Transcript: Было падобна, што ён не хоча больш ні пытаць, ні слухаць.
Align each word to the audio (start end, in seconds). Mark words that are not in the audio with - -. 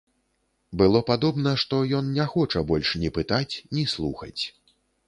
Было 0.81 1.01
падобна, 1.09 1.53
што 1.65 1.83
ён 1.99 2.09
не 2.17 2.27
хоча 2.35 2.67
больш 2.73 2.99
ні 3.05 3.09
пытаць, 3.21 3.53
ні 3.79 3.89
слухаць. 3.97 4.37